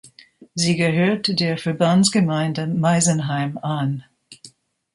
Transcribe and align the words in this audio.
Sie 0.55 0.77
gehört 0.77 1.39
der 1.39 1.59
Verbandsgemeinde 1.59 2.65
Meisenheim 2.65 3.59
an. 3.59 4.03